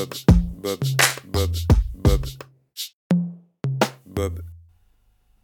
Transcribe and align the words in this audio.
Bob, 0.00 0.14
Bob, 0.62 0.80
Bob, 1.26 1.50
Bob, 1.94 2.26
Bob. 4.06 4.40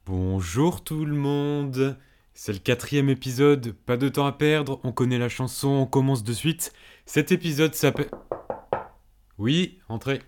Bonjour 0.06 0.82
tout 0.82 1.04
le 1.04 1.14
monde 1.14 1.98
C'est 2.32 2.54
le 2.54 2.58
quatrième 2.60 3.10
épisode, 3.10 3.72
pas 3.72 3.98
de 3.98 4.08
temps 4.08 4.24
à 4.24 4.32
perdre, 4.32 4.80
on 4.82 4.92
connaît 4.92 5.18
la 5.18 5.28
chanson, 5.28 5.68
on 5.68 5.84
commence 5.84 6.24
de 6.24 6.32
suite. 6.32 6.72
Cet 7.04 7.32
épisode 7.32 7.74
s'appelle... 7.74 8.08
Oui, 9.36 9.78
entrez. 9.90 10.22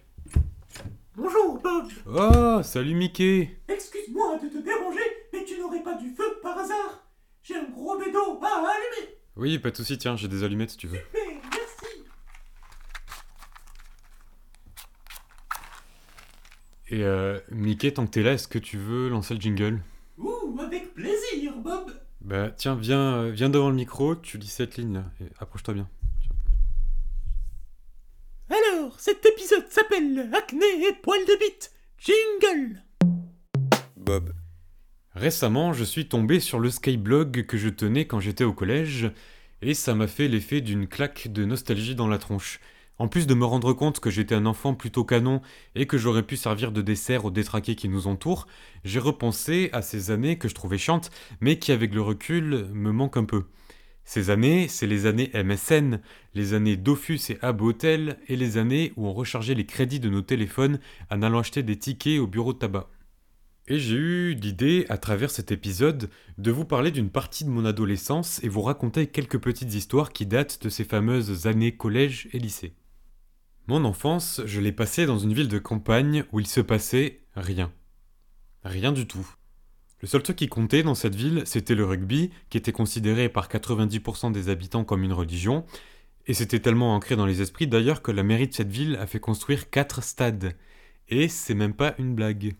Bonjour 1.16 1.58
Bob, 1.62 1.88
Oh, 2.06 2.60
salut 2.62 2.94
Mickey 2.94 3.58
excuse-moi 3.66 4.40
de 4.42 4.48
te 4.48 4.62
déranger, 4.62 5.08
mais 5.32 5.44
tu 5.46 5.58
n'aurais 5.58 5.82
pas 5.82 5.94
du 5.94 6.10
feu 6.10 6.38
par 6.42 6.58
hasard? 6.58 7.08
J'ai 7.42 7.54
un 7.54 7.70
gros 7.70 7.98
bédo 7.98 8.38
à 8.42 8.46
allumer 8.46 9.08
Oui, 9.36 9.58
pas 9.58 9.70
de 9.70 9.76
soucis, 9.76 9.96
tiens, 9.96 10.16
j'ai 10.16 10.28
des 10.28 10.44
allumettes 10.44 10.72
si 10.72 10.76
tu 10.76 10.86
veux 10.86 10.98
merci 11.14 12.04
Et 16.90 17.04
euh, 17.04 17.38
Mickey, 17.50 17.92
tant 17.92 18.06
que 18.06 18.12
t'es 18.12 18.22
là, 18.22 18.32
est-ce 18.32 18.48
que 18.48 18.58
tu 18.58 18.78
veux 18.78 19.08
lancer 19.08 19.34
le 19.34 19.40
jingle? 19.40 19.80
Ouh, 20.16 20.58
avec 20.60 20.94
plaisir 20.94 21.52
Bob. 21.62 21.92
Bah 22.22 22.50
tiens, 22.50 22.76
viens, 22.76 23.14
euh, 23.14 23.30
viens 23.30 23.50
devant 23.50 23.68
le 23.68 23.74
micro, 23.74 24.16
tu 24.16 24.38
lis 24.38 24.48
cette 24.48 24.76
ligne 24.76 24.94
là, 24.94 25.04
et 25.20 25.26
approche-toi 25.38 25.74
bien. 25.74 25.88
Alors, 28.48 28.98
cet 28.98 29.24
épisode 29.26 29.66
s'appelle 29.68 30.30
Acné 30.34 30.66
et 30.88 30.94
poil 31.02 31.20
de 31.20 31.38
bite 31.38 31.72
Jingle! 31.98 32.82
Bob, 33.96 34.32
Récemment, 35.14 35.72
je 35.72 35.82
suis 35.82 36.06
tombé 36.06 36.38
sur 36.38 36.60
le 36.60 36.70
Skyblog 36.70 37.44
que 37.44 37.56
je 37.56 37.68
tenais 37.68 38.06
quand 38.06 38.20
j'étais 38.20 38.44
au 38.44 38.52
collège, 38.52 39.10
et 39.62 39.74
ça 39.74 39.96
m'a 39.96 40.06
fait 40.06 40.28
l'effet 40.28 40.60
d'une 40.60 40.86
claque 40.86 41.28
de 41.28 41.44
nostalgie 41.44 41.96
dans 41.96 42.06
la 42.06 42.18
tronche. 42.18 42.60
En 42.98 43.06
plus 43.06 43.28
de 43.28 43.34
me 43.34 43.44
rendre 43.44 43.72
compte 43.72 44.00
que 44.00 44.10
j'étais 44.10 44.34
un 44.34 44.44
enfant 44.44 44.74
plutôt 44.74 45.04
canon 45.04 45.40
et 45.76 45.86
que 45.86 45.98
j'aurais 45.98 46.24
pu 46.24 46.36
servir 46.36 46.72
de 46.72 46.82
dessert 46.82 47.24
aux 47.24 47.30
détraqués 47.30 47.76
qui 47.76 47.88
nous 47.88 48.08
entourent, 48.08 48.48
j'ai 48.84 48.98
repensé 48.98 49.70
à 49.72 49.82
ces 49.82 50.10
années 50.10 50.36
que 50.36 50.48
je 50.48 50.54
trouvais 50.54 50.78
chiantes, 50.78 51.10
mais 51.40 51.60
qui 51.60 51.70
avec 51.70 51.94
le 51.94 52.02
recul 52.02 52.66
me 52.72 52.90
manquent 52.90 53.18
un 53.18 53.24
peu. 53.24 53.44
Ces 54.04 54.30
années, 54.30 54.66
c'est 54.68 54.88
les 54.88 55.06
années 55.06 55.30
MSN, 55.34 56.00
les 56.34 56.54
années 56.54 56.76
Dofus 56.76 57.20
et 57.30 57.38
Abotel, 57.40 58.16
et 58.26 58.36
les 58.36 58.56
années 58.56 58.92
où 58.96 59.06
on 59.06 59.12
rechargeait 59.12 59.54
les 59.54 59.66
crédits 59.66 60.00
de 60.00 60.08
nos 60.08 60.22
téléphones 60.22 60.80
en 61.10 61.22
allant 61.22 61.38
acheter 61.40 61.62
des 61.62 61.76
tickets 61.76 62.18
au 62.18 62.26
bureau 62.26 62.52
de 62.52 62.58
tabac. 62.58 62.88
Et 63.68 63.78
j'ai 63.78 63.96
eu 63.96 64.34
l'idée, 64.34 64.86
à 64.88 64.96
travers 64.96 65.30
cet 65.30 65.52
épisode, 65.52 66.08
de 66.38 66.50
vous 66.50 66.64
parler 66.64 66.90
d'une 66.90 67.10
partie 67.10 67.44
de 67.44 67.50
mon 67.50 67.66
adolescence 67.66 68.42
et 68.42 68.48
vous 68.48 68.62
raconter 68.62 69.06
quelques 69.06 69.38
petites 69.38 69.74
histoires 69.74 70.10
qui 70.10 70.24
datent 70.24 70.62
de 70.62 70.70
ces 70.70 70.84
fameuses 70.84 71.46
années 71.46 71.76
collège 71.76 72.28
et 72.32 72.38
lycée. 72.38 72.72
Mon 73.68 73.84
enfance, 73.84 74.40
je 74.46 74.60
l'ai 74.60 74.72
passée 74.72 75.04
dans 75.04 75.18
une 75.18 75.34
ville 75.34 75.48
de 75.48 75.58
campagne 75.58 76.24
où 76.32 76.40
il 76.40 76.46
se 76.46 76.62
passait 76.62 77.20
rien. 77.36 77.70
Rien 78.64 78.92
du 78.92 79.06
tout. 79.06 79.28
Le 80.00 80.08
seul 80.08 80.22
truc 80.22 80.36
qui 80.36 80.48
comptait 80.48 80.82
dans 80.82 80.94
cette 80.94 81.14
ville, 81.14 81.42
c'était 81.44 81.74
le 81.74 81.84
rugby, 81.84 82.30
qui 82.48 82.56
était 82.56 82.72
considéré 82.72 83.28
par 83.28 83.50
90% 83.50 84.32
des 84.32 84.48
habitants 84.48 84.84
comme 84.84 85.02
une 85.02 85.12
religion, 85.12 85.66
et 86.26 86.32
c'était 86.32 86.60
tellement 86.60 86.94
ancré 86.94 87.14
dans 87.14 87.26
les 87.26 87.42
esprits 87.42 87.66
d'ailleurs 87.66 88.00
que 88.00 88.10
la 88.10 88.22
mairie 88.22 88.48
de 88.48 88.54
cette 88.54 88.70
ville 88.70 88.96
a 88.96 89.06
fait 89.06 89.20
construire 89.20 89.68
4 89.68 90.02
stades. 90.02 90.56
Et 91.10 91.28
c'est 91.28 91.54
même 91.54 91.74
pas 91.74 91.94
une 91.98 92.14
blague. 92.14 92.54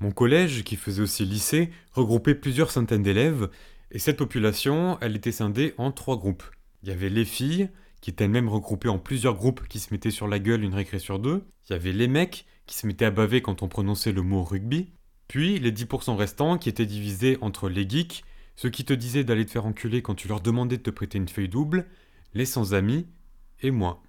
Mon 0.00 0.10
collège, 0.10 0.64
qui 0.64 0.74
faisait 0.74 1.02
aussi 1.02 1.24
lycée, 1.24 1.70
regroupait 1.92 2.34
plusieurs 2.34 2.72
centaines 2.72 3.04
d'élèves, 3.04 3.50
et 3.92 4.00
cette 4.00 4.16
population, 4.16 4.98
elle 5.00 5.14
était 5.14 5.30
scindée 5.30 5.74
en 5.78 5.92
trois 5.92 6.16
groupes. 6.16 6.42
Il 6.82 6.88
y 6.88 6.92
avait 6.92 7.08
les 7.08 7.24
filles, 7.24 7.68
qui 8.04 8.10
étaient 8.10 8.24
elles-mêmes 8.24 8.50
regroupées 8.50 8.90
en 8.90 8.98
plusieurs 8.98 9.34
groupes 9.34 9.66
qui 9.66 9.78
se 9.78 9.90
mettaient 9.90 10.10
sur 10.10 10.28
la 10.28 10.38
gueule 10.38 10.62
une 10.62 10.74
récré 10.74 10.98
sur 10.98 11.18
deux. 11.18 11.46
Il 11.66 11.72
y 11.72 11.74
avait 11.74 11.90
les 11.90 12.06
mecs, 12.06 12.44
qui 12.66 12.76
se 12.76 12.86
mettaient 12.86 13.06
à 13.06 13.10
baver 13.10 13.40
quand 13.40 13.62
on 13.62 13.68
prononçait 13.68 14.12
le 14.12 14.20
mot 14.20 14.44
rugby. 14.44 14.90
Puis 15.26 15.58
les 15.58 15.72
10% 15.72 16.14
restants, 16.14 16.58
qui 16.58 16.68
étaient 16.68 16.84
divisés 16.84 17.38
entre 17.40 17.70
les 17.70 17.88
geeks, 17.88 18.22
ceux 18.56 18.68
qui 18.68 18.84
te 18.84 18.92
disaient 18.92 19.24
d'aller 19.24 19.46
te 19.46 19.52
faire 19.52 19.64
enculer 19.64 20.02
quand 20.02 20.14
tu 20.14 20.28
leur 20.28 20.42
demandais 20.42 20.76
de 20.76 20.82
te 20.82 20.90
prêter 20.90 21.16
une 21.16 21.30
feuille 21.30 21.48
double, 21.48 21.86
les 22.34 22.44
sans 22.44 22.74
amis, 22.74 23.06
et 23.62 23.70
moi. 23.70 24.02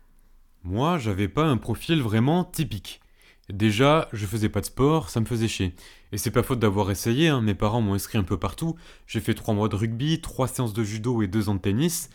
Moi, 0.64 0.98
j'avais 0.98 1.30
pas 1.30 1.46
un 1.46 1.56
profil 1.56 2.02
vraiment 2.02 2.44
typique. 2.44 3.00
Déjà, 3.48 4.10
je 4.12 4.26
faisais 4.26 4.50
pas 4.50 4.60
de 4.60 4.66
sport, 4.66 5.10
ça 5.10 5.22
me 5.22 5.26
faisait 5.26 5.48
chier. 5.48 5.74
Et 6.12 6.18
c'est 6.18 6.32
pas 6.32 6.44
faute 6.44 6.60
d'avoir 6.60 6.92
essayé, 6.92 7.30
hein, 7.30 7.40
mes 7.40 7.56
parents 7.56 7.80
m'ont 7.80 7.94
inscrit 7.94 8.18
un 8.18 8.24
peu 8.24 8.38
partout. 8.38 8.76
J'ai 9.08 9.22
fait 9.22 9.36
3 9.36 9.54
mois 9.54 9.70
de 9.70 9.78
rugby, 9.78 10.20
3 10.20 10.50
séances 10.50 10.74
de 10.74 10.84
judo 10.84 11.22
et 11.22 11.28
2 11.28 11.48
ans 11.48 11.56
de 11.56 11.62
tennis. 11.62 12.10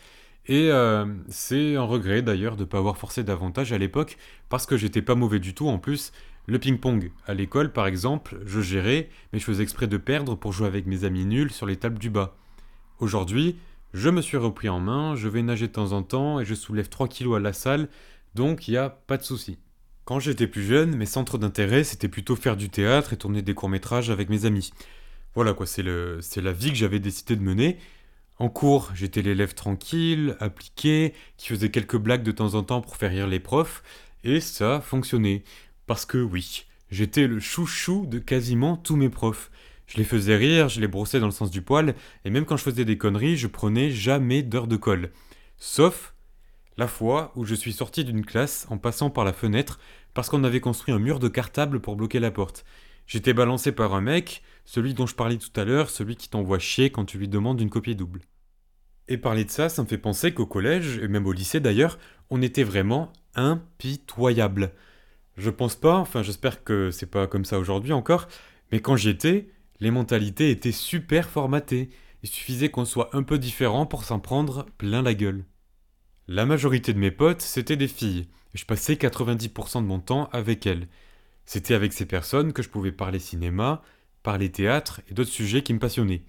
Et 0.47 0.71
euh, 0.71 1.05
c'est 1.29 1.75
un 1.75 1.83
regret 1.83 2.21
d'ailleurs 2.21 2.55
de 2.55 2.65
pas 2.65 2.79
avoir 2.79 2.97
forcé 2.97 3.23
davantage 3.23 3.73
à 3.73 3.77
l'époque, 3.77 4.17
parce 4.49 4.65
que 4.65 4.77
j'étais 4.77 5.01
pas 5.01 5.15
mauvais 5.15 5.39
du 5.39 5.53
tout 5.53 5.67
en 5.67 5.77
plus. 5.77 6.11
Le 6.47 6.57
ping-pong, 6.57 7.11
à 7.27 7.33
l'école 7.33 7.71
par 7.71 7.85
exemple, 7.85 8.39
je 8.45 8.61
gérais, 8.61 9.09
mais 9.31 9.39
je 9.39 9.45
faisais 9.45 9.63
exprès 9.63 9.87
de 9.87 9.97
perdre 9.97 10.35
pour 10.35 10.53
jouer 10.53 10.67
avec 10.67 10.87
mes 10.87 11.03
amis 11.03 11.25
nuls 11.25 11.51
sur 11.51 11.67
les 11.67 11.75
tables 11.75 11.99
du 11.99 12.09
bas. 12.09 12.35
Aujourd'hui, 12.99 13.57
je 13.93 14.09
me 14.09 14.21
suis 14.21 14.37
repris 14.37 14.67
en 14.67 14.79
main, 14.79 15.15
je 15.15 15.27
vais 15.27 15.43
nager 15.43 15.67
de 15.67 15.73
temps 15.73 15.91
en 15.91 16.01
temps 16.01 16.39
et 16.39 16.45
je 16.45 16.55
soulève 16.55 16.89
3 16.89 17.07
kilos 17.07 17.37
à 17.37 17.39
la 17.39 17.53
salle, 17.53 17.89
donc 18.33 18.67
il 18.67 18.73
y 18.73 18.77
a 18.77 18.89
pas 18.89 19.17
de 19.17 19.23
souci. 19.23 19.59
Quand 20.05 20.19
j'étais 20.19 20.47
plus 20.47 20.63
jeune, 20.63 20.95
mes 20.95 21.05
centres 21.05 21.37
d'intérêt, 21.37 21.83
c'était 21.83 22.07
plutôt 22.07 22.35
faire 22.35 22.57
du 22.57 22.69
théâtre 22.69 23.13
et 23.13 23.17
tourner 23.17 23.43
des 23.43 23.53
courts-métrages 23.53 24.09
avec 24.09 24.29
mes 24.29 24.45
amis. 24.45 24.71
Voilà 25.35 25.53
quoi, 25.53 25.67
c'est 25.67 25.83
la 25.83 26.51
vie 26.51 26.69
que 26.69 26.75
j'avais 26.75 26.99
décidé 26.99 27.35
de 27.35 27.43
mener. 27.43 27.77
En 28.41 28.49
cours, 28.49 28.89
j'étais 28.95 29.21
l'élève 29.21 29.53
tranquille, 29.53 30.35
appliqué, 30.39 31.13
qui 31.37 31.49
faisait 31.49 31.69
quelques 31.69 31.97
blagues 31.97 32.23
de 32.23 32.31
temps 32.31 32.55
en 32.55 32.63
temps 32.63 32.81
pour 32.81 32.97
faire 32.97 33.11
rire 33.11 33.27
les 33.27 33.39
profs, 33.39 33.83
et 34.23 34.39
ça 34.39 34.81
fonctionnait. 34.81 35.43
Parce 35.85 36.07
que 36.07 36.17
oui, 36.17 36.65
j'étais 36.89 37.27
le 37.27 37.39
chouchou 37.39 38.07
de 38.07 38.17
quasiment 38.17 38.77
tous 38.77 38.95
mes 38.95 39.09
profs. 39.09 39.51
Je 39.85 39.97
les 39.97 40.03
faisais 40.03 40.35
rire, 40.35 40.69
je 40.69 40.81
les 40.81 40.87
brossais 40.87 41.19
dans 41.19 41.27
le 41.27 41.31
sens 41.31 41.51
du 41.51 41.61
poil, 41.61 41.93
et 42.25 42.31
même 42.31 42.45
quand 42.45 42.57
je 42.57 42.63
faisais 42.63 42.83
des 42.83 42.97
conneries, 42.97 43.37
je 43.37 43.45
prenais 43.45 43.91
jamais 43.91 44.41
d'heure 44.41 44.65
de 44.65 44.75
colle. 44.75 45.11
Sauf 45.59 46.15
la 46.77 46.87
fois 46.87 47.33
où 47.35 47.45
je 47.45 47.53
suis 47.53 47.73
sorti 47.73 48.03
d'une 48.03 48.25
classe 48.25 48.65
en 48.71 48.79
passant 48.79 49.11
par 49.11 49.23
la 49.23 49.33
fenêtre 49.33 49.79
parce 50.15 50.31
qu'on 50.31 50.43
avait 50.43 50.61
construit 50.61 50.95
un 50.95 50.99
mur 50.99 51.19
de 51.19 51.27
cartable 51.27 51.79
pour 51.79 51.95
bloquer 51.95 52.19
la 52.19 52.31
porte. 52.31 52.65
J'étais 53.05 53.33
balancé 53.33 53.71
par 53.71 53.93
un 53.93 54.01
mec, 54.01 54.41
celui 54.65 54.95
dont 54.95 55.05
je 55.05 55.13
parlais 55.13 55.37
tout 55.37 55.51
à 55.55 55.63
l'heure, 55.63 55.91
celui 55.91 56.15
qui 56.15 56.27
t'envoie 56.27 56.57
chier 56.57 56.91
quand 56.91 57.05
tu 57.05 57.19
lui 57.19 57.27
demandes 57.27 57.61
une 57.61 57.69
copie 57.69 57.95
double. 57.95 58.21
Et 59.07 59.17
parler 59.17 59.45
de 59.45 59.49
ça, 59.49 59.69
ça 59.69 59.83
me 59.83 59.87
fait 59.87 59.97
penser 59.97 60.33
qu'au 60.33 60.45
collège, 60.45 60.99
et 60.99 61.07
même 61.07 61.27
au 61.27 61.31
lycée 61.31 61.59
d'ailleurs, 61.59 61.99
on 62.29 62.41
était 62.41 62.63
vraiment 62.63 63.11
impitoyable. 63.35 64.73
Je 65.37 65.49
pense 65.49 65.75
pas, 65.75 65.97
enfin 65.97 66.23
j'espère 66.23 66.63
que 66.63 66.91
c'est 66.91 67.09
pas 67.09 67.27
comme 67.27 67.45
ça 67.45 67.59
aujourd'hui 67.59 67.93
encore, 67.93 68.27
mais 68.71 68.79
quand 68.79 68.95
j'y 68.95 69.09
étais, 69.09 69.49
les 69.79 69.91
mentalités 69.91 70.51
étaient 70.51 70.71
super 70.71 71.29
formatées. 71.29 71.89
Il 72.23 72.29
suffisait 72.29 72.69
qu'on 72.69 72.85
soit 72.85 73.09
un 73.15 73.23
peu 73.23 73.39
différent 73.39 73.85
pour 73.85 74.03
s'en 74.03 74.19
prendre 74.19 74.65
plein 74.77 75.01
la 75.01 75.13
gueule. 75.13 75.43
La 76.27 76.45
majorité 76.45 76.93
de 76.93 76.99
mes 76.99 77.11
potes, 77.11 77.41
c'était 77.41 77.77
des 77.77 77.87
filles, 77.87 78.27
je 78.53 78.65
passais 78.65 78.93
90% 78.93 79.81
de 79.81 79.87
mon 79.87 79.99
temps 79.99 80.29
avec 80.31 80.65
elles. 80.65 80.87
C'était 81.45 81.73
avec 81.73 81.93
ces 81.93 82.05
personnes 82.05 82.53
que 82.53 82.61
je 82.61 82.69
pouvais 82.69 82.91
parler 82.91 83.19
cinéma, 83.19 83.81
parler 84.23 84.51
théâtre 84.51 85.01
et 85.09 85.13
d'autres 85.13 85.31
sujets 85.31 85.63
qui 85.63 85.73
me 85.73 85.79
passionnaient. 85.79 86.23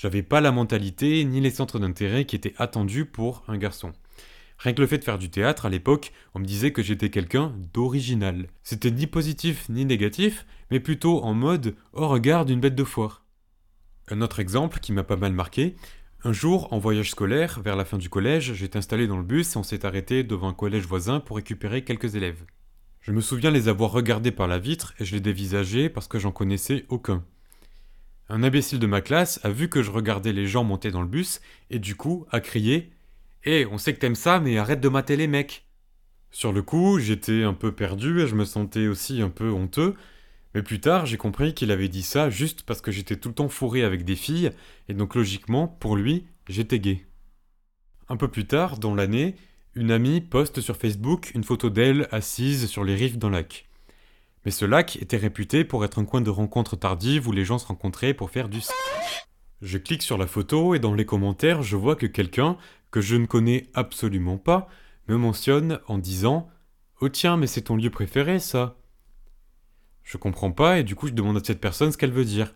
J'avais 0.00 0.22
pas 0.22 0.40
la 0.40 0.52
mentalité 0.52 1.24
ni 1.24 1.40
les 1.40 1.50
centres 1.50 1.80
d'intérêt 1.80 2.24
qui 2.24 2.36
étaient 2.36 2.54
attendus 2.56 3.04
pour 3.04 3.42
un 3.48 3.58
garçon. 3.58 3.92
Rien 4.58 4.72
que 4.72 4.80
le 4.80 4.86
fait 4.86 4.98
de 4.98 5.04
faire 5.04 5.18
du 5.18 5.28
théâtre 5.28 5.66
à 5.66 5.70
l'époque, 5.70 6.12
on 6.34 6.38
me 6.38 6.44
disait 6.44 6.72
que 6.72 6.84
j'étais 6.84 7.10
quelqu'un 7.10 7.52
d'original. 7.74 8.46
C'était 8.62 8.92
ni 8.92 9.08
positif 9.08 9.68
ni 9.68 9.84
négatif, 9.84 10.46
mais 10.70 10.78
plutôt 10.78 11.24
en 11.24 11.34
mode 11.34 11.74
au 11.92 12.06
regard 12.06 12.44
d'une 12.44 12.60
bête 12.60 12.76
de 12.76 12.84
foire. 12.84 13.24
Un 14.06 14.20
autre 14.20 14.38
exemple 14.38 14.78
qui 14.78 14.92
m'a 14.92 15.02
pas 15.02 15.16
mal 15.16 15.32
marqué, 15.32 15.74
un 16.22 16.32
jour, 16.32 16.72
en 16.72 16.78
voyage 16.78 17.10
scolaire, 17.10 17.60
vers 17.60 17.74
la 17.74 17.84
fin 17.84 17.98
du 17.98 18.08
collège, 18.08 18.52
j'étais 18.52 18.78
installé 18.78 19.08
dans 19.08 19.18
le 19.18 19.24
bus 19.24 19.56
et 19.56 19.58
on 19.58 19.64
s'est 19.64 19.84
arrêté 19.84 20.22
devant 20.22 20.50
un 20.50 20.54
collège 20.54 20.86
voisin 20.86 21.18
pour 21.18 21.38
récupérer 21.38 21.82
quelques 21.82 22.14
élèves. 22.14 22.44
Je 23.00 23.10
me 23.10 23.20
souviens 23.20 23.50
les 23.50 23.66
avoir 23.66 23.90
regardés 23.90 24.30
par 24.30 24.46
la 24.46 24.60
vitre 24.60 24.94
et 25.00 25.04
je 25.04 25.16
les 25.16 25.20
dévisageais 25.20 25.88
parce 25.88 26.06
que 26.06 26.20
j'en 26.20 26.30
connaissais 26.30 26.86
aucun. 26.88 27.24
Un 28.30 28.42
imbécile 28.42 28.78
de 28.78 28.86
ma 28.86 29.00
classe 29.00 29.40
a 29.42 29.48
vu 29.48 29.70
que 29.70 29.82
je 29.82 29.90
regardais 29.90 30.32
les 30.32 30.46
gens 30.46 30.62
monter 30.62 30.90
dans 30.90 31.00
le 31.00 31.08
bus 31.08 31.40
et 31.70 31.78
du 31.78 31.96
coup 31.96 32.26
a 32.30 32.40
crié 32.40 32.90
Hé, 33.44 33.66
on 33.66 33.78
sait 33.78 33.94
que 33.94 34.00
t'aimes 34.00 34.14
ça, 34.14 34.38
mais 34.38 34.58
arrête 34.58 34.80
de 34.80 34.88
mater 34.88 35.16
les 35.16 35.26
mecs 35.26 35.66
Sur 36.30 36.52
le 36.52 36.60
coup, 36.60 36.98
j'étais 36.98 37.42
un 37.44 37.54
peu 37.54 37.72
perdu 37.72 38.20
et 38.20 38.26
je 38.26 38.34
me 38.34 38.44
sentais 38.44 38.86
aussi 38.86 39.22
un 39.22 39.30
peu 39.30 39.50
honteux, 39.50 39.94
mais 40.54 40.62
plus 40.62 40.80
tard, 40.80 41.06
j'ai 41.06 41.16
compris 41.16 41.54
qu'il 41.54 41.70
avait 41.70 41.88
dit 41.88 42.02
ça 42.02 42.28
juste 42.28 42.64
parce 42.64 42.82
que 42.82 42.90
j'étais 42.90 43.16
tout 43.16 43.28
le 43.28 43.34
temps 43.34 43.48
fourré 43.48 43.82
avec 43.82 44.04
des 44.04 44.16
filles, 44.16 44.50
et 44.88 44.94
donc 44.94 45.14
logiquement, 45.14 45.66
pour 45.66 45.96
lui, 45.96 46.26
j'étais 46.48 46.80
gay. 46.80 47.06
Un 48.08 48.16
peu 48.16 48.28
plus 48.28 48.46
tard, 48.46 48.78
dans 48.78 48.94
l'année, 48.94 49.36
une 49.74 49.90
amie 49.90 50.20
poste 50.20 50.60
sur 50.60 50.76
Facebook 50.76 51.30
une 51.34 51.44
photo 51.44 51.70
d'elle 51.70 52.08
assise 52.10 52.66
sur 52.66 52.84
les 52.84 52.94
rives 52.94 53.18
d'un 53.18 53.30
lac. 53.30 53.67
Mais 54.48 54.52
ce 54.52 54.64
lac 54.64 54.96
était 54.96 55.18
réputé 55.18 55.62
pour 55.62 55.84
être 55.84 55.98
un 55.98 56.06
coin 56.06 56.22
de 56.22 56.30
rencontre 56.30 56.74
tardive 56.74 57.28
où 57.28 57.32
les 57.32 57.44
gens 57.44 57.58
se 57.58 57.66
rencontraient 57.66 58.14
pour 58.14 58.30
faire 58.30 58.48
du. 58.48 58.60
Je 59.60 59.76
clique 59.76 60.02
sur 60.02 60.16
la 60.16 60.26
photo 60.26 60.74
et 60.74 60.78
dans 60.78 60.94
les 60.94 61.04
commentaires, 61.04 61.62
je 61.62 61.76
vois 61.76 61.96
que 61.96 62.06
quelqu'un, 62.06 62.56
que 62.90 63.02
je 63.02 63.16
ne 63.16 63.26
connais 63.26 63.66
absolument 63.74 64.38
pas, 64.38 64.66
me 65.06 65.18
mentionne 65.18 65.80
en 65.86 65.98
disant 65.98 66.48
Oh 67.02 67.10
tiens, 67.10 67.36
mais 67.36 67.46
c'est 67.46 67.60
ton 67.60 67.76
lieu 67.76 67.90
préféré, 67.90 68.38
ça 68.38 68.78
Je 70.02 70.16
comprends 70.16 70.52
pas, 70.52 70.78
et 70.78 70.82
du 70.82 70.94
coup, 70.94 71.08
je 71.08 71.12
demande 71.12 71.36
à 71.36 71.44
cette 71.44 71.60
personne 71.60 71.92
ce 71.92 71.98
qu'elle 71.98 72.10
veut 72.10 72.24
dire. 72.24 72.54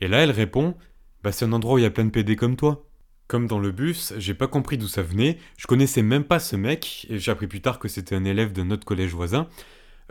Et 0.00 0.06
là, 0.06 0.18
elle 0.18 0.30
répond 0.30 0.76
Bah, 1.24 1.32
c'est 1.32 1.44
un 1.44 1.52
endroit 1.52 1.74
où 1.74 1.78
il 1.78 1.82
y 1.82 1.86
a 1.86 1.90
plein 1.90 2.04
de 2.04 2.10
PD 2.10 2.36
comme 2.36 2.54
toi. 2.54 2.86
Comme 3.26 3.48
dans 3.48 3.58
le 3.58 3.72
bus, 3.72 4.14
j'ai 4.16 4.34
pas 4.34 4.46
compris 4.46 4.78
d'où 4.78 4.86
ça 4.86 5.02
venait, 5.02 5.38
je 5.56 5.66
connaissais 5.66 6.02
même 6.02 6.22
pas 6.22 6.38
ce 6.38 6.54
mec, 6.54 7.08
et 7.10 7.18
j'ai 7.18 7.32
appris 7.32 7.48
plus 7.48 7.62
tard 7.62 7.80
que 7.80 7.88
c'était 7.88 8.14
un 8.14 8.24
élève 8.24 8.52
de 8.52 8.62
notre 8.62 8.86
collège 8.86 9.12
voisin. 9.12 9.48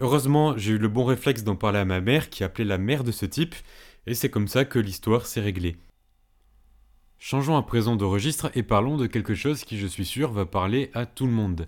Heureusement, 0.04 0.58
j'ai 0.58 0.72
eu 0.72 0.78
le 0.80 0.88
bon 0.88 1.06
réflexe 1.06 1.44
d'en 1.44 1.56
parler 1.56 1.78
à 1.78 1.86
ma 1.86 2.02
mère, 2.02 2.32
qui 2.32 2.44
appelait 2.44 2.66
la 2.66 2.80
mère 2.80 3.04
de 3.04 3.12
ce 3.12 3.28
type, 3.28 3.54
et 4.08 4.16
c'est 4.16 4.32
comme 4.32 4.48
ça 4.48 4.66
que 4.66 4.80
l'histoire 4.80 5.28
s'est 5.28 5.42
réglée. 5.42 5.78
Changeons 7.20 7.56
à 7.56 7.62
présent 7.62 7.96
de 7.96 8.04
registre 8.04 8.50
et 8.56 8.64
parlons 8.64 8.98
de 8.98 9.06
quelque 9.06 9.36
chose 9.36 9.64
qui, 9.64 9.78
je 9.78 9.86
suis 9.86 10.06
sûr, 10.06 10.32
va 10.32 10.48
parler 10.48 10.90
à 10.96 11.06
tout 11.06 11.28
le 11.28 11.32
monde. 11.32 11.68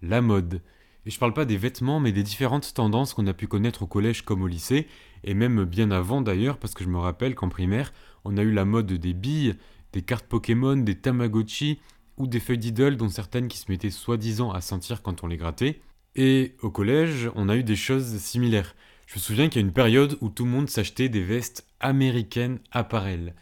La 0.00 0.22
mode. 0.22 0.62
Et 1.04 1.10
je 1.10 1.18
parle 1.18 1.34
pas 1.34 1.44
des 1.44 1.58
vêtements, 1.58 2.00
mais 2.00 2.12
des 2.12 2.22
différentes 2.22 2.72
tendances 2.72 3.12
qu'on 3.12 3.26
a 3.26 3.34
pu 3.34 3.48
connaître 3.48 3.82
au 3.82 3.86
collège 3.86 4.22
comme 4.22 4.40
au 4.40 4.46
lycée, 4.46 4.88
et 5.22 5.34
même 5.34 5.64
bien 5.64 5.90
avant 5.90 6.22
d'ailleurs, 6.22 6.56
parce 6.56 6.72
que 6.72 6.84
je 6.84 6.88
me 6.88 6.96
rappelle 6.96 7.34
qu'en 7.34 7.50
primaire, 7.50 7.92
on 8.24 8.38
a 8.38 8.42
eu 8.42 8.52
la 8.52 8.64
mode 8.64 8.94
des 8.94 9.12
billes, 9.12 9.56
des 9.92 10.00
cartes 10.00 10.24
Pokémon, 10.24 10.78
des 10.78 10.94
Tamagotchi, 10.94 11.80
ou 12.16 12.28
des 12.28 12.40
feuilles 12.40 12.56
d'idole 12.56 12.96
dont 12.96 13.10
certaines 13.10 13.48
qui 13.48 13.58
se 13.58 13.70
mettaient 13.70 13.90
soi-disant 13.90 14.52
à 14.52 14.62
sentir 14.62 15.02
quand 15.02 15.22
on 15.22 15.26
les 15.26 15.36
grattait. 15.36 15.82
Et 16.16 16.54
au 16.62 16.70
collège, 16.70 17.30
on 17.34 17.48
a 17.48 17.56
eu 17.56 17.64
des 17.64 17.76
choses 17.76 18.16
similaires. 18.18 18.76
Je 19.06 19.16
me 19.16 19.20
souviens 19.20 19.48
qu'il 19.48 19.60
y 19.60 19.64
a 19.64 19.66
une 19.66 19.72
période 19.72 20.16
où 20.20 20.28
tout 20.28 20.44
le 20.44 20.50
monde 20.50 20.70
s'achetait 20.70 21.08
des 21.08 21.22
vestes 21.22 21.66
américaines 21.80 22.60
apparel. 22.70 23.34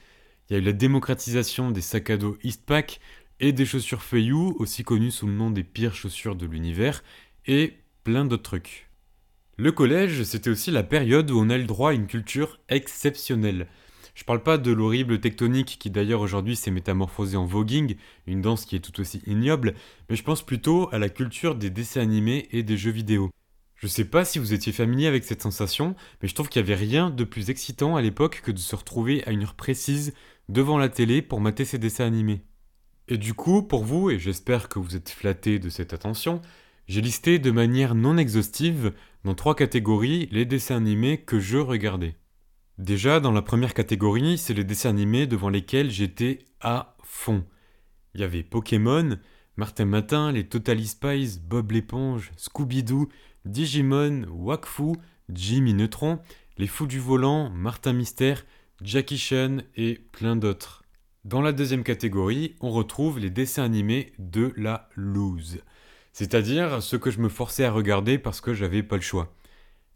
Il 0.48 0.54
y 0.54 0.56
a 0.56 0.58
eu 0.58 0.64
la 0.64 0.72
démocratisation 0.72 1.70
des 1.70 1.80
sacs 1.80 2.10
à 2.10 2.16
dos 2.16 2.38
Eastpak 2.42 3.00
et 3.40 3.52
des 3.52 3.66
chaussures 3.66 4.02
Feiyu, 4.02 4.54
aussi 4.58 4.84
connues 4.84 5.10
sous 5.10 5.26
le 5.26 5.32
nom 5.32 5.50
des 5.50 5.64
pires 5.64 5.94
chaussures 5.94 6.36
de 6.36 6.46
l'univers, 6.46 7.02
et 7.46 7.74
plein 8.04 8.24
d'autres 8.24 8.42
trucs. 8.42 8.88
Le 9.56 9.70
collège, 9.70 10.22
c'était 10.22 10.50
aussi 10.50 10.70
la 10.70 10.82
période 10.82 11.30
où 11.30 11.38
on 11.38 11.50
a 11.50 11.58
le 11.58 11.64
droit 11.64 11.90
à 11.90 11.94
une 11.94 12.06
culture 12.06 12.58
exceptionnelle. 12.68 13.66
Je 14.14 14.24
parle 14.24 14.42
pas 14.42 14.58
de 14.58 14.70
l'horrible 14.70 15.20
tectonique 15.20 15.78
qui 15.80 15.90
d'ailleurs 15.90 16.20
aujourd'hui 16.20 16.54
s'est 16.54 16.70
métamorphosée 16.70 17.36
en 17.36 17.46
voguing, 17.46 17.96
une 18.26 18.42
danse 18.42 18.66
qui 18.66 18.76
est 18.76 18.80
tout 18.80 19.00
aussi 19.00 19.22
ignoble, 19.26 19.74
mais 20.08 20.16
je 20.16 20.22
pense 20.22 20.42
plutôt 20.42 20.88
à 20.92 20.98
la 20.98 21.08
culture 21.08 21.54
des 21.54 21.70
dessins 21.70 22.02
animés 22.02 22.48
et 22.50 22.62
des 22.62 22.76
jeux 22.76 22.90
vidéo. 22.90 23.30
Je 23.76 23.86
sais 23.88 24.04
pas 24.04 24.24
si 24.24 24.38
vous 24.38 24.52
étiez 24.52 24.70
familier 24.70 25.06
avec 25.08 25.24
cette 25.24 25.42
sensation, 25.42 25.96
mais 26.20 26.28
je 26.28 26.34
trouve 26.34 26.48
qu'il 26.48 26.62
n'y 26.62 26.70
avait 26.70 26.80
rien 26.80 27.10
de 27.10 27.24
plus 27.24 27.50
excitant 27.50 27.96
à 27.96 28.02
l'époque 28.02 28.42
que 28.44 28.52
de 28.52 28.58
se 28.58 28.76
retrouver 28.76 29.24
à 29.26 29.32
une 29.32 29.42
heure 29.42 29.54
précise 29.54 30.12
devant 30.48 30.78
la 30.78 30.88
télé 30.88 31.20
pour 31.22 31.40
mater 31.40 31.64
ces 31.64 31.78
dessins 31.78 32.06
animés. 32.06 32.42
Et 33.08 33.18
du 33.18 33.34
coup, 33.34 33.62
pour 33.62 33.84
vous, 33.84 34.10
et 34.10 34.18
j'espère 34.18 34.68
que 34.68 34.78
vous 34.78 34.94
êtes 34.94 35.10
flattés 35.10 35.58
de 35.58 35.68
cette 35.68 35.94
attention, 35.94 36.40
j'ai 36.86 37.00
listé 37.00 37.38
de 37.38 37.50
manière 37.50 37.94
non 37.94 38.18
exhaustive, 38.18 38.92
dans 39.24 39.34
trois 39.34 39.56
catégories, 39.56 40.28
les 40.30 40.44
dessins 40.44 40.76
animés 40.76 41.18
que 41.18 41.40
je 41.40 41.58
regardais. 41.58 42.14
Déjà, 42.82 43.20
dans 43.20 43.30
la 43.30 43.42
première 43.42 43.74
catégorie, 43.74 44.36
c'est 44.36 44.54
les 44.54 44.64
dessins 44.64 44.88
animés 44.88 45.28
devant 45.28 45.50
lesquels 45.50 45.88
j'étais 45.88 46.40
à 46.60 46.96
fond. 47.04 47.44
Il 48.12 48.22
y 48.22 48.24
avait 48.24 48.42
Pokémon, 48.42 49.18
Martin 49.56 49.84
Matin, 49.84 50.32
les 50.32 50.48
Totally 50.48 50.88
Spies, 50.88 51.38
Bob 51.40 51.70
l'éponge, 51.70 52.32
Scooby-Doo, 52.36 53.08
Digimon, 53.44 54.24
Wakfu, 54.30 54.94
Jimmy 55.32 55.74
Neutron, 55.74 56.18
les 56.58 56.66
Fous 56.66 56.88
du 56.88 56.98
Volant, 56.98 57.50
Martin 57.50 57.92
Mystère, 57.92 58.44
Jackie 58.82 59.16
Chan 59.16 59.58
et 59.76 59.94
plein 60.10 60.34
d'autres. 60.34 60.82
Dans 61.24 61.40
la 61.40 61.52
deuxième 61.52 61.84
catégorie, 61.84 62.56
on 62.60 62.72
retrouve 62.72 63.20
les 63.20 63.30
dessins 63.30 63.62
animés 63.62 64.12
de 64.18 64.52
la 64.56 64.88
loose. 64.96 65.60
C'est-à-dire 66.12 66.82
ceux 66.82 66.98
que 66.98 67.12
je 67.12 67.20
me 67.20 67.28
forçais 67.28 67.64
à 67.64 67.70
regarder 67.70 68.18
parce 68.18 68.40
que 68.40 68.54
j'avais 68.54 68.82
pas 68.82 68.96
le 68.96 69.02
choix. 69.02 69.32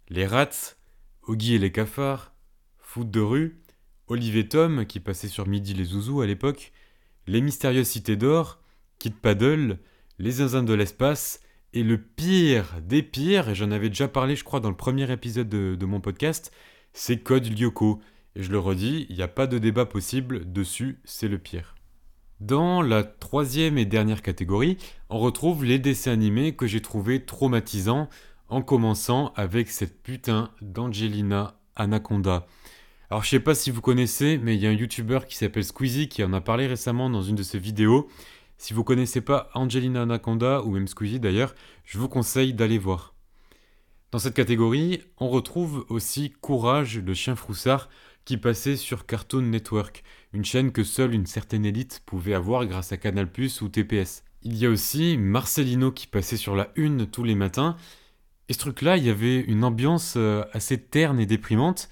Les 0.09 0.25
Rats, 0.25 0.77
Oggy 1.25 1.57
et 1.57 1.59
les 1.59 1.73
cafards, 1.73 2.36
Foot 2.97 3.11
de 3.11 3.21
rue, 3.21 3.61
Olivier 4.07 4.49
Tom, 4.49 4.87
qui 4.87 5.01
passait 5.01 5.29
sur 5.29 5.47
Midi 5.47 5.75
les 5.75 5.85
Zouzous 5.85 6.23
à 6.23 6.27
l'époque, 6.27 6.73
Les 7.27 7.43
Mystérieuses 7.43 7.89
Cités 7.89 8.17
d'Or, 8.17 8.59
Kid 8.99 9.13
Paddle, 9.13 9.81
Les 10.19 10.31
Zinzins 10.31 10.63
de 10.63 10.73
l'espace, 10.73 11.43
et 11.75 11.83
le 11.83 11.99
pire 11.99 12.81
des 12.81 13.03
pires, 13.03 13.51
et 13.51 13.55
j'en 13.55 13.71
avais 13.71 13.91
déjà 13.91 14.09
parlé 14.09 14.35
je 14.35 14.45
crois 14.45 14.61
dans 14.61 14.71
le 14.71 14.77
premier 14.79 15.13
épisode 15.13 15.51
de, 15.51 15.85
mon 15.85 16.01
podcast, 16.01 16.51
c'est 16.95 17.19
Code 17.19 17.47
Lyoko. 17.47 18.01
Et 18.35 18.43
je 18.43 18.51
le 18.51 18.59
redis, 18.59 19.05
il 19.11 19.17
n'y 19.17 19.23
a 19.23 19.29
pas 19.29 19.47
de 19.47 19.59
débat 19.59 19.85
possible 19.85 20.51
dessus, 20.51 20.99
c'est 21.05 21.29
le 21.29 21.37
pire. 21.37 21.75
Dans 22.41 22.81
la 22.81 23.05
troisième 23.05 23.77
et 23.77 23.85
dernière 23.85 24.23
catégorie, 24.23 24.79
on 25.11 25.19
retrouve 25.19 25.67
les 25.67 25.79
dessins 25.79 26.13
animés 26.13 26.57
que 26.57 26.67
j'ai 26.67 26.81
trouvés 26.81 27.27
traumatisants, 27.27 28.09
en 28.49 28.63
commençant 28.63 29.35
avec 29.37 29.69
cette 29.69 30.03
putain 30.03 30.51
d'Angelina 30.63 31.61
Anaconda. 31.75 32.47
Alors 33.11 33.23
je 33.23 33.31
sais 33.31 33.41
pas 33.41 33.55
si 33.55 33.71
vous 33.71 33.81
connaissez, 33.81 34.39
mais 34.39 34.57
il 34.57 34.61
y 34.61 34.67
a 34.67 34.71
un 34.71 34.73
YouTuber 34.73 35.21
qui 35.29 35.37
s'appelle 35.37 35.65
Squeezie 35.65 36.09
qui 36.09 36.25
en 36.25 36.33
a 36.33 36.41
parlé 36.41 36.67
récemment 36.67 37.09
dans 37.09 37.23
une 37.23 37.37
de 37.37 37.45
ses 37.45 37.59
vidéos. 37.59 38.09
Si 38.59 38.75
vous 38.75 38.83
connaissez 38.83 39.21
pas 39.21 39.49
Angelina 39.55 40.03
Anaconda 40.03 40.63
ou 40.63 40.73
même 40.73 40.89
Squeezie 40.89 41.21
d'ailleurs, 41.21 41.55
je 41.85 41.99
vous 41.99 42.09
conseille 42.09 42.53
d'aller 42.53 42.79
voir. 42.79 43.15
Dans 44.11 44.19
cette 44.19 44.35
catégorie, 44.35 45.03
on 45.19 45.29
retrouve 45.29 45.87
aussi 45.89 46.33
Courage, 46.41 46.99
le 46.99 47.15
chien 47.15 47.37
froussard, 47.37 47.89
qui 48.25 48.39
passait 48.39 48.77
sur 48.77 49.07
Cartoon 49.07 49.43
Network, 49.43 50.03
une 50.33 50.45
chaîne 50.45 50.73
que 50.73 50.83
seule 50.83 51.15
une 51.15 51.27
certaine 51.27 51.65
élite 51.65 52.03
pouvait 52.07 52.35
avoir 52.35 52.67
grâce 52.67 52.91
à 52.91 52.97
Canal+ 52.97 53.29
ou 53.61 53.69
TPS. 53.69 54.25
Il 54.43 54.57
y 54.57 54.67
a 54.67 54.71
aussi 54.71 55.17
Marcelino 55.17 55.93
qui 55.93 56.09
passait 56.09 56.37
sur 56.37 56.57
la 56.57 56.71
une 56.75 57.07
tous 57.07 57.23
les 57.23 57.37
matins, 57.37 57.77
et 58.49 58.53
ce 58.53 58.59
truc-là, 58.59 58.97
il 58.97 59.05
y 59.05 59.11
avait 59.11 59.41
une 59.41 59.63
ambiance 59.63 60.15
euh, 60.17 60.45
assez 60.53 60.81
terne 60.81 61.21
et 61.21 61.27
déprimante, 61.27 61.89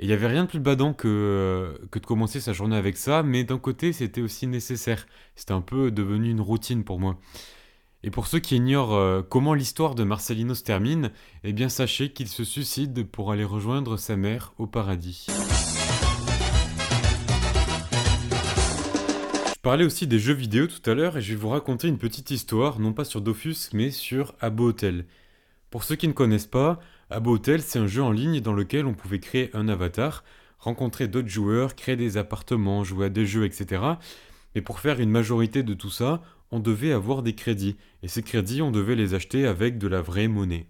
et 0.00 0.04
il 0.04 0.06
n'y 0.06 0.14
avait 0.14 0.28
rien 0.28 0.44
de 0.44 0.48
plus 0.48 0.60
badant 0.60 0.94
que, 0.94 1.78
que 1.90 1.98
de 1.98 2.06
commencer 2.06 2.40
sa 2.40 2.54
journée 2.54 2.76
avec 2.76 2.96
ça, 2.96 3.22
mais 3.22 3.44
d'un 3.44 3.58
côté, 3.58 3.92
c'était 3.92 4.22
aussi 4.22 4.46
nécessaire. 4.46 5.06
C'était 5.36 5.52
un 5.52 5.60
peu 5.60 5.90
devenu 5.90 6.30
une 6.30 6.40
routine 6.40 6.84
pour 6.84 6.98
moi. 6.98 7.18
Et 8.02 8.10
pour 8.10 8.26
ceux 8.26 8.38
qui 8.38 8.56
ignorent 8.56 8.94
euh, 8.94 9.20
comment 9.20 9.52
l'histoire 9.52 9.94
de 9.94 10.02
Marcelino 10.02 10.54
se 10.54 10.62
termine, 10.62 11.10
eh 11.44 11.52
bien 11.52 11.68
sachez 11.68 12.14
qu'il 12.14 12.28
se 12.28 12.44
suicide 12.44 13.06
pour 13.08 13.30
aller 13.30 13.44
rejoindre 13.44 13.98
sa 13.98 14.16
mère 14.16 14.54
au 14.56 14.66
paradis. 14.66 15.26
Je 19.48 19.60
parlais 19.60 19.84
aussi 19.84 20.06
des 20.06 20.18
jeux 20.18 20.32
vidéo 20.32 20.66
tout 20.66 20.90
à 20.90 20.94
l'heure 20.94 21.18
et 21.18 21.20
je 21.20 21.34
vais 21.34 21.38
vous 21.38 21.50
raconter 21.50 21.88
une 21.88 21.98
petite 21.98 22.30
histoire, 22.30 22.80
non 22.80 22.94
pas 22.94 23.04
sur 23.04 23.20
Dofus, 23.20 23.68
mais 23.74 23.90
sur 23.90 24.34
Abo 24.40 24.68
Hotel. 24.68 25.04
Pour 25.68 25.84
ceux 25.84 25.96
qui 25.96 26.08
ne 26.08 26.14
connaissent 26.14 26.46
pas, 26.46 26.80
Abo 27.12 27.32
Hotel, 27.34 27.60
c'est 27.60 27.80
un 27.80 27.88
jeu 27.88 28.04
en 28.04 28.12
ligne 28.12 28.40
dans 28.40 28.52
lequel 28.52 28.86
on 28.86 28.94
pouvait 28.94 29.18
créer 29.18 29.50
un 29.52 29.68
avatar, 29.68 30.22
rencontrer 30.60 31.08
d'autres 31.08 31.28
joueurs, 31.28 31.74
créer 31.74 31.96
des 31.96 32.16
appartements, 32.16 32.84
jouer 32.84 33.06
à 33.06 33.08
des 33.08 33.26
jeux, 33.26 33.44
etc. 33.44 33.82
Mais 34.54 34.60
pour 34.60 34.78
faire 34.78 35.00
une 35.00 35.10
majorité 35.10 35.64
de 35.64 35.74
tout 35.74 35.90
ça, 35.90 36.22
on 36.52 36.60
devait 36.60 36.92
avoir 36.92 37.24
des 37.24 37.34
crédits. 37.34 37.76
Et 38.04 38.08
ces 38.08 38.22
crédits, 38.22 38.62
on 38.62 38.70
devait 38.70 38.94
les 38.94 39.14
acheter 39.14 39.44
avec 39.44 39.76
de 39.76 39.88
la 39.88 40.00
vraie 40.00 40.28
monnaie. 40.28 40.68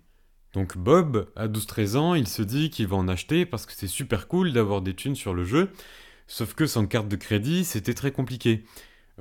Donc 0.55 0.79
Bob, 0.79 1.31
à 1.37 1.47
12-13 1.47 1.97
ans, 1.97 2.15
il 2.15 2.27
se 2.27 2.41
dit 2.41 2.71
qu'il 2.71 2.87
va 2.87 2.97
en 2.97 3.09
acheter 3.09 3.45
parce 3.45 3.67
que 3.67 3.75
c'est 3.75 3.87
super 3.87 4.27
cool 4.27 4.55
d'avoir 4.55 4.81
des 4.81 4.95
thunes 4.95 5.17
sur 5.17 5.35
le 5.35 5.45
jeu. 5.45 5.69
Sauf 6.27 6.55
que 6.55 6.67
sans 6.67 6.87
carte 6.87 7.09
de 7.09 7.17
crédit, 7.17 7.65
c'était 7.67 7.93
très 7.93 8.13
compliqué. 8.13 8.65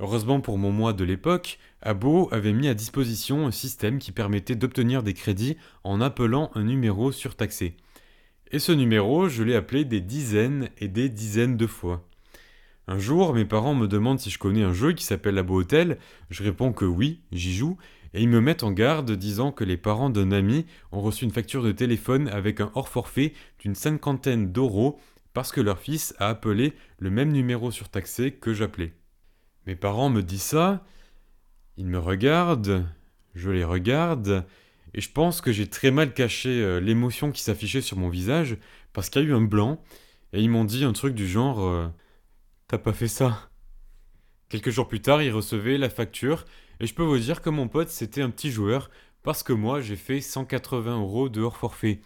Heureusement 0.02 0.40
pour 0.40 0.56
mon 0.56 0.72
moi 0.72 0.94
de 0.94 1.04
l'époque, 1.04 1.58
Abo 1.82 2.30
avait 2.32 2.54
mis 2.54 2.68
à 2.68 2.74
disposition 2.74 3.46
un 3.46 3.50
système 3.50 3.98
qui 3.98 4.12
permettait 4.12 4.54
d'obtenir 4.54 5.02
des 5.02 5.12
crédits 5.12 5.58
en 5.84 6.00
appelant 6.00 6.50
un 6.54 6.62
numéro 6.62 7.12
surtaxé. 7.12 7.76
Et 8.50 8.58
ce 8.58 8.72
numéro, 8.72 9.28
je 9.28 9.42
l'ai 9.42 9.54
appelé 9.54 9.84
des 9.84 10.00
dizaines 10.00 10.70
et 10.78 10.88
des 10.88 11.10
dizaines 11.10 11.58
de 11.58 11.66
fois. 11.66 12.08
Un 12.88 12.98
jour, 12.98 13.34
mes 13.34 13.44
parents 13.44 13.74
me 13.74 13.86
demandent 13.86 14.18
si 14.18 14.30
je 14.30 14.38
connais 14.38 14.62
un 14.62 14.72
jeu 14.72 14.94
qui 14.94 15.04
s'appelle 15.04 15.36
Abo 15.36 15.60
Hotel, 15.60 15.98
je 16.30 16.42
réponds 16.42 16.72
que 16.72 16.86
oui, 16.86 17.20
j'y 17.30 17.54
joue, 17.54 17.76
et 18.14 18.22
ils 18.22 18.28
me 18.28 18.40
mettent 18.40 18.62
en 18.62 18.72
garde 18.72 19.12
disant 19.12 19.52
que 19.52 19.64
les 19.64 19.76
parents 19.76 20.08
d'un 20.08 20.32
ami 20.32 20.64
ont 20.92 21.02
reçu 21.02 21.26
une 21.26 21.30
facture 21.30 21.62
de 21.62 21.72
téléphone 21.72 22.26
avec 22.28 22.62
un 22.62 22.72
hors 22.74 22.88
forfait 22.88 23.34
d'une 23.58 23.74
cinquantaine 23.74 24.50
d'euros 24.50 24.98
parce 25.34 25.52
que 25.52 25.60
leur 25.60 25.78
fils 25.78 26.14
a 26.18 26.28
appelé 26.28 26.72
le 26.98 27.10
même 27.10 27.32
numéro 27.32 27.70
surtaxé 27.70 28.32
que 28.32 28.54
j'appelais. 28.54 28.94
Mes 29.66 29.76
parents 29.76 30.10
me 30.10 30.22
disent 30.22 30.42
ça, 30.42 30.84
ils 31.76 31.86
me 31.86 31.98
regardent, 31.98 32.86
je 33.34 33.50
les 33.50 33.64
regarde, 33.64 34.46
et 34.94 35.00
je 35.00 35.10
pense 35.10 35.40
que 35.40 35.52
j'ai 35.52 35.68
très 35.68 35.90
mal 35.90 36.12
caché 36.12 36.48
euh, 36.48 36.80
l'émotion 36.80 37.30
qui 37.30 37.42
s'affichait 37.42 37.80
sur 37.80 37.96
mon 37.96 38.08
visage, 38.08 38.56
parce 38.92 39.08
qu'il 39.08 39.22
y 39.22 39.24
a 39.26 39.28
eu 39.28 39.34
un 39.34 39.42
blanc, 39.42 39.82
et 40.32 40.40
ils 40.40 40.50
m'ont 40.50 40.64
dit 40.64 40.84
un 40.84 40.92
truc 40.92 41.14
du 41.14 41.28
genre 41.28 41.60
euh, 41.60 41.88
T'as 42.68 42.78
pas 42.78 42.92
fait 42.92 43.08
ça 43.08 43.50
Quelques 44.48 44.70
jours 44.70 44.88
plus 44.88 45.00
tard, 45.00 45.22
ils 45.22 45.32
recevaient 45.32 45.78
la 45.78 45.90
facture, 45.90 46.44
et 46.80 46.86
je 46.86 46.94
peux 46.94 47.02
vous 47.02 47.18
dire 47.18 47.42
que 47.42 47.50
mon 47.50 47.68
pote 47.68 47.88
c'était 47.88 48.22
un 48.22 48.30
petit 48.30 48.50
joueur, 48.50 48.90
parce 49.22 49.42
que 49.42 49.52
moi 49.52 49.80
j'ai 49.80 49.96
fait 49.96 50.20
180 50.20 50.98
euros 51.00 51.28
de 51.28 51.40
hors 51.40 51.56
forfait. 51.56 52.00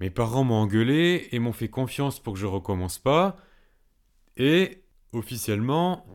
Mes 0.00 0.10
parents 0.10 0.44
m'ont 0.44 0.54
engueulé 0.54 1.28
et 1.30 1.38
m'ont 1.38 1.52
fait 1.52 1.68
confiance 1.68 2.20
pour 2.20 2.34
que 2.34 2.40
je 2.40 2.46
recommence 2.46 2.98
pas, 2.98 3.36
et 4.36 4.82
officiellement, 5.12 6.06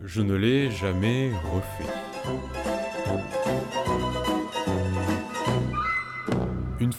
je 0.00 0.22
ne 0.22 0.34
l'ai 0.34 0.70
jamais 0.70 1.30
refait. 1.52 1.92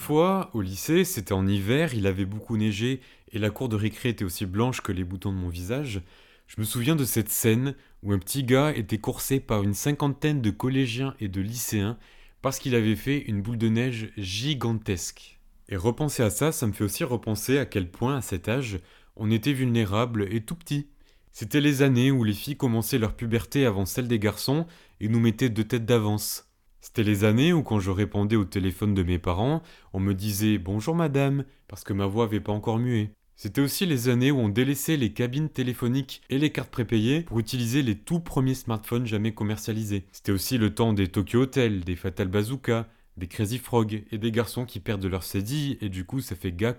fois, 0.10 0.50
au 0.54 0.62
lycée, 0.62 1.04
c'était 1.04 1.34
en 1.34 1.46
hiver, 1.46 1.94
il 1.94 2.08
avait 2.08 2.26
beaucoup 2.26 2.58
neigé 2.58 3.00
et 3.32 3.38
la 3.38 3.52
cour 3.52 3.70
de 3.70 3.76
récré 3.76 4.10
était 4.10 4.26
aussi 4.26 4.48
blanche 4.48 4.82
que 4.82 4.92
les 4.92 5.04
boutons 5.04 5.32
de 5.32 5.38
mon 5.38 5.50
visage. 5.50 6.02
Je 6.48 6.56
me 6.60 6.66
souviens 6.66 6.96
de 6.96 7.06
cette 7.06 7.30
scène 7.30 7.76
où 8.02 8.12
un 8.12 8.18
petit 8.18 8.44
gars 8.44 8.72
était 8.76 8.98
coursé 8.98 9.40
par 9.40 9.62
une 9.62 9.76
cinquantaine 9.76 10.42
de 10.42 10.50
collégiens 10.50 11.14
et 11.20 11.28
de 11.28 11.42
lycéens 11.42 11.96
parce 12.42 12.58
qu'il 12.58 12.74
avait 12.74 12.96
fait 12.96 13.20
une 13.20 13.44
boule 13.44 13.60
de 13.60 13.70
neige 13.70 14.12
gigantesque. 14.18 15.40
Et 15.68 15.76
repenser 15.76 16.24
à 16.24 16.32
ça, 16.32 16.52
ça 16.52 16.66
me 16.66 16.74
fait 16.74 16.86
aussi 16.86 17.04
repenser 17.04 17.60
à 17.60 17.68
quel 17.68 17.92
point, 17.92 18.18
à 18.18 18.22
cet 18.22 18.50
âge, 18.50 18.80
on 19.16 19.30
était 19.30 19.54
vulnérable 19.54 20.28
et 20.34 20.42
tout 20.42 20.56
petit. 20.56 20.88
C'était 21.32 21.62
les 21.62 21.82
années 21.82 22.12
où 22.12 22.24
les 22.24 22.34
filles 22.34 22.58
commençaient 22.58 22.98
leur 22.98 23.16
puberté 23.16 23.66
avant 23.66 23.86
celle 23.86 24.08
des 24.08 24.20
garçons 24.20 24.66
et 25.00 25.08
nous 25.08 25.20
mettaient 25.20 25.50
deux 25.50 25.64
têtes 25.64 25.86
d'avance. 25.86 26.50
C'était 26.82 27.04
les 27.04 27.24
années 27.24 27.54
où 27.54 27.62
quand 27.62 27.80
je 27.80 27.92
répondais 27.92 28.36
au 28.36 28.46
téléphone 28.46 28.94
de 28.94 29.04
mes 29.04 29.20
parents, 29.20 29.62
on 29.94 30.00
me 30.00 30.14
disait 30.14 30.58
bonjour 30.58 30.96
madame, 30.96 31.44
parce 31.68 31.84
que 31.84 31.94
ma 31.94 32.06
voix 32.06 32.26
avait 32.26 32.40
pas 32.40 32.54
encore 32.54 32.80
mué. 32.80 33.12
C'était 33.36 33.62
aussi 33.62 33.86
les 33.86 34.10
années 34.10 34.32
où 34.32 34.40
on 34.40 34.50
délaissait 34.50 34.98
les 34.98 35.14
cabines 35.14 35.50
téléphoniques 35.50 36.22
et 36.30 36.38
les 36.38 36.52
cartes 36.52 36.72
prépayées 36.72 37.22
pour 37.22 37.40
utiliser 37.40 37.84
les 37.84 37.96
tout 37.96 38.20
premiers 38.20 38.54
smartphones 38.54 39.06
jamais 39.06 39.34
commercialisés. 39.34 40.06
C'était 40.12 40.34
aussi 40.34 40.58
le 40.58 40.74
temps 40.74 40.92
des 40.92 41.08
Tokyo 41.08 41.44
Hotel, 41.44 41.86
des 41.86 41.96
Fatal 41.96 42.28
Bazooka, 42.28 42.90
des 43.16 43.28
Crazy 43.28 43.58
Frog 43.58 44.04
et 44.12 44.18
des 44.18 44.32
garçons 44.32 44.66
qui 44.66 44.80
perdent 44.80 45.06
leur 45.06 45.24
CD 45.24 45.78
et 45.80 45.88
du 45.88 46.06
coup 46.06 46.20
ça 46.20 46.36
fait 46.36 46.52
gars. 46.52 46.76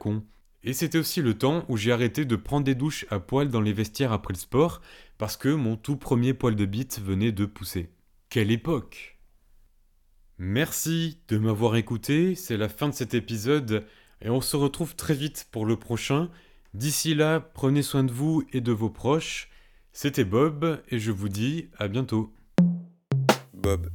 Et 0.63 0.73
c'était 0.73 0.99
aussi 0.99 1.23
le 1.23 1.39
temps 1.39 1.65
où 1.69 1.77
j'ai 1.77 1.93
arrêté 1.93 2.25
de 2.25 2.37
prendre 2.37 2.65
des 2.65 2.75
douches 2.75 3.07
à 3.11 3.19
poil 3.19 3.49
dans 3.49 3.61
les 3.61 3.73
vestiaires 3.73 4.13
après 4.13 4.35
le 4.35 4.39
sport 4.39 4.83
parce 5.17 5.37
que 5.37 5.49
mon 5.49 5.77
tout 5.77 5.97
premier 5.97 6.35
poil 6.35 6.55
de 6.55 6.67
bite 6.67 7.01
venait 7.01 7.33
de 7.33 7.47
pousser. 7.47 7.91
Quelle 8.29 8.51
époque 8.51 9.19
Merci 10.39 11.19
de 11.29 11.39
m'avoir 11.39 11.77
écouté, 11.77 12.35
c'est 12.35 12.57
la 12.57 12.69
fin 12.69 12.89
de 12.89 12.95
cet 12.95 13.15
épisode 13.15 13.87
et 14.23 14.31
on 14.31 14.41
se 14.41 14.57
retrouve 14.57 14.97
très 14.97 15.15
vite 15.15 15.49
pour 15.51 15.67
le 15.67 15.77
prochain. 15.77 16.31
D'ici 16.75 17.15
là, 17.15 17.41
prenez 17.41 17.83
soin 17.83 18.05
de 18.05 18.13
vous 18.13 18.45
et 18.53 18.61
de 18.61 18.73
vos 18.73 18.91
proches. 18.91 19.51
C'était 19.93 20.25
Bob 20.25 20.81
et 20.89 20.99
je 20.99 21.11
vous 21.11 21.29
dis 21.29 21.69
à 21.79 21.89
bientôt. 21.89 22.33
Bob. 23.55 23.91